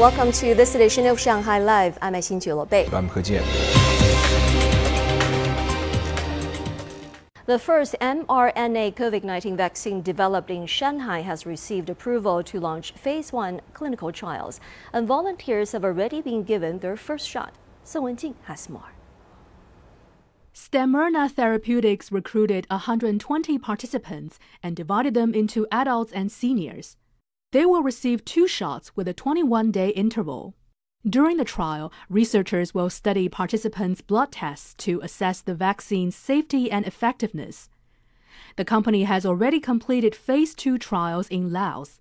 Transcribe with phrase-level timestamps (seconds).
[0.00, 1.98] Welcome to this edition of Shanghai Live.
[2.00, 2.86] I'm Xin Bei.
[2.86, 3.44] I'm He Jian.
[7.44, 13.30] The first mRNA COVID 19 vaccine developed in Shanghai has received approval to launch phase
[13.30, 14.58] one clinical trials,
[14.94, 17.52] and volunteers have already been given their first shot.
[17.84, 18.94] Song Wenjing has more.
[20.54, 26.96] Stemirna Therapeutics recruited 120 participants and divided them into adults and seniors.
[27.52, 30.54] They will receive two shots with a 21 day interval.
[31.04, 36.86] During the trial, researchers will study participants' blood tests to assess the vaccine's safety and
[36.86, 37.68] effectiveness.
[38.56, 41.98] The company has already completed phase 2 trials in Laos.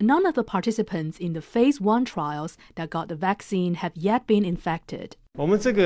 [0.00, 4.26] None of the participants in the phase 1 trials that got the vaccine have yet
[4.26, 5.16] been infected.
[5.36, 5.76] This is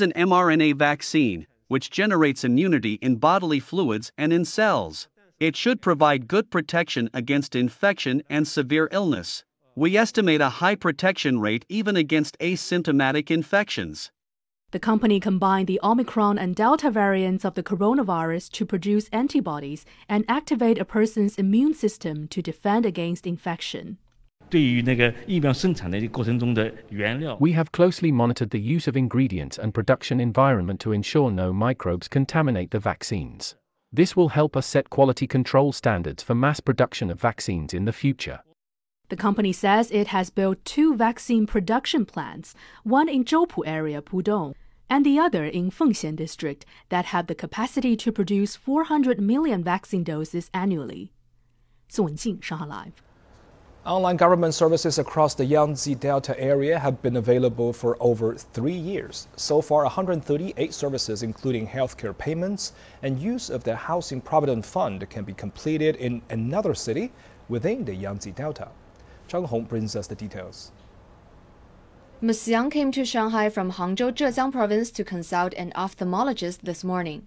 [0.00, 5.08] an mRNA vaccine, which generates immunity in bodily fluids and in cells.
[5.38, 9.44] It should provide good protection against infection and severe illness.
[9.74, 14.10] We estimate a high protection rate even against asymptomatic infections.
[14.70, 20.24] The company combined the Omicron and Delta variants of the coronavirus to produce antibodies and
[20.26, 23.98] activate a person's immune system to defend against infection.
[24.50, 24.82] We
[27.52, 32.70] have closely monitored the use of ingredients and production environment to ensure no microbes contaminate
[32.70, 33.54] the vaccines.
[33.92, 37.92] This will help us set quality control standards for mass production of vaccines in the
[37.92, 38.40] future.
[39.08, 44.54] The company says it has built two vaccine production plants, one in Zhoupu area, Pudong,
[44.90, 50.02] and the other in Fengxian district, that have the capacity to produce 400 million vaccine
[50.02, 51.12] doses annually.
[51.88, 53.05] Song Wenjing, Shanghai Live.
[53.86, 59.28] Online government services across the Yangtze Delta area have been available for over three years.
[59.36, 62.72] So far, 138 services, including healthcare payments
[63.04, 67.12] and use of the Housing Provident Fund, can be completed in another city
[67.48, 68.70] within the Yangtze Delta.
[69.28, 70.72] Zhang Hong brings us the details.
[72.20, 72.48] Ms.
[72.48, 77.24] Yang came to Shanghai from Hangzhou, Zhejiang province to consult an ophthalmologist this morning.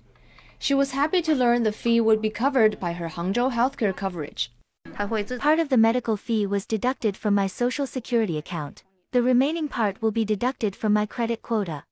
[0.57, 4.51] She was happy to learn the fee would be covered by her Hangzhou healthcare coverage.
[4.99, 8.83] Part of the medical fee was deducted from my social security account.
[9.13, 11.85] The remaining part will be deducted from my credit quota.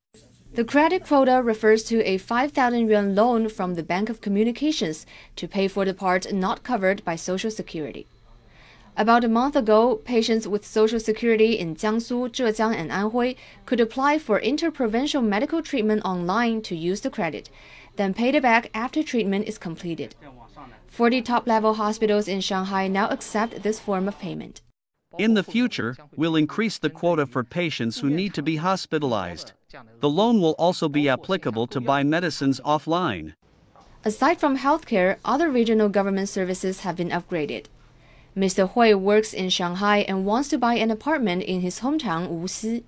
[0.52, 5.48] The credit quota refers to a 5,000 yuan loan from the Bank of Communications to
[5.48, 8.06] pay for the part not covered by Social Security.
[8.94, 14.18] About a month ago, patients with Social Security in Jiangsu, Zhejiang, and Anhui could apply
[14.18, 17.48] for interprovincial medical treatment online to use the credit,
[17.96, 20.14] then pay it back after treatment is completed.
[20.98, 24.62] 40 top level hospitals in Shanghai now accept this form of payment.
[25.16, 29.52] In the future, we'll increase the quota for patients who need to be hospitalized.
[30.00, 33.34] The loan will also be applicable to buy medicines offline.
[34.04, 37.66] Aside from healthcare, other regional government services have been upgraded.
[38.36, 38.68] Mr.
[38.68, 42.82] Hui works in Shanghai and wants to buy an apartment in his hometown Wuxi.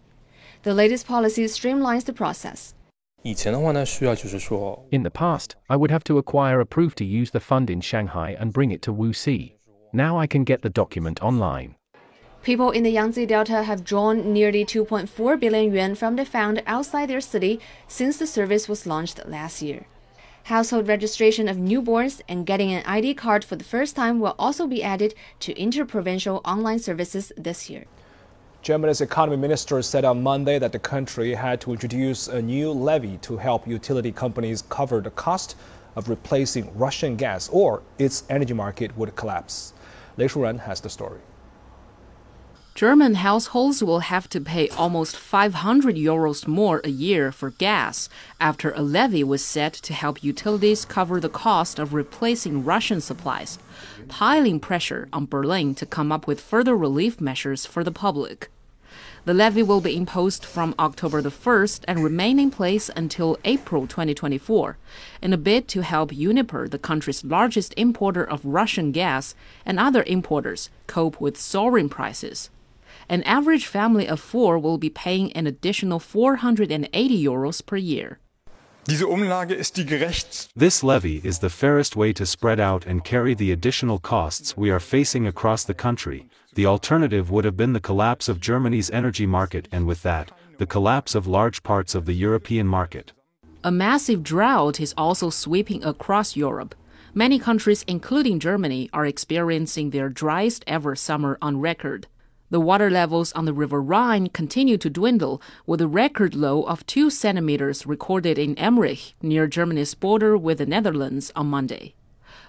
[0.65, 2.75] The latest policy streamlines the process.
[3.22, 7.82] In the past, I would have to acquire a proof to use the fund in
[7.82, 9.56] Shanghai and bring it to Wuxi.
[9.92, 11.75] Now I can get the document online.
[12.42, 17.10] People in the Yangtze Delta have drawn nearly 2.4 billion yuan from the fund outside
[17.10, 19.84] their city since the service was launched last year.
[20.44, 24.66] Household registration of newborns and getting an ID card for the first time will also
[24.66, 27.84] be added to interprovincial online services this year.
[28.62, 33.16] Germany's economy minister said on Monday that the country had to introduce a new levy
[33.22, 35.56] to help utility companies cover the cost
[35.97, 39.72] of replacing Russian gas or its energy market would collapse.
[40.19, 41.21] Lei Shuran has the story.
[42.75, 48.08] German households will have to pay almost 500 euros more a year for gas
[48.41, 53.59] after a levy was set to help utilities cover the cost of replacing Russian supplies,
[54.09, 58.48] piling pressure on Berlin to come up with further relief measures for the public.
[59.26, 63.86] The levy will be imposed from October the 1st and remain in place until April
[63.86, 64.78] 2024
[65.20, 69.34] in a bid to help Uniper, the country's largest importer of Russian gas,
[69.66, 72.48] and other importers cope with soaring prices
[73.08, 78.18] an average family of four will be paying an additional 480 euros per year.
[78.84, 84.70] This levy is the fairest way to spread out and carry the additional costs we
[84.70, 86.26] are facing across the country.
[86.54, 90.66] The alternative would have been the collapse of Germany's energy market and with that, the
[90.66, 93.12] collapse of large parts of the European market.
[93.62, 96.74] A massive drought is also sweeping across Europe.
[97.14, 102.06] Many countries, including Germany, are experiencing their driest ever summer on record.
[102.50, 106.84] The water levels on the River Rhine continue to dwindle, with a record low of
[106.84, 111.94] 2 centimeters recorded in Emmerich, near Germany's border with the Netherlands, on Monday.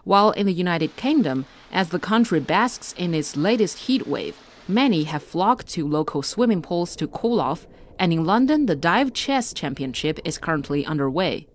[0.04, 4.36] While in the United Kingdom, as the country basks in its latest heat wave,
[4.68, 7.68] many have flocked to local swimming pools to cool off,
[8.00, 11.46] and in London, the Dive Chess Championship is currently underway.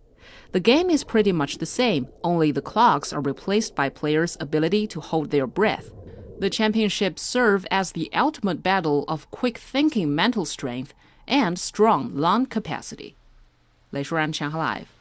[0.52, 4.86] The game is pretty much the same, only the clocks are replaced by players' ability
[4.88, 5.90] to hold their breath.
[6.39, 10.93] The championships serve as the ultimate battle of quick thinking mental strength
[11.27, 13.15] and strong lung capacity.
[13.91, 14.94] 雷舒然，强和 Live。